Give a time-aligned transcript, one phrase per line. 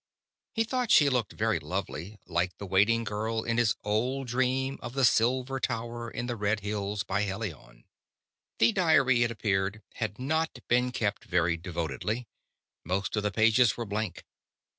[0.55, 4.93] He thought she looked very lovely like the waiting girl in his old dream of
[4.93, 7.83] the silver tower in the red hills by Helion.
[8.57, 12.25] The diary, it appeared, had not been kept very devotedly.
[12.83, 14.25] Most of the pages were blank.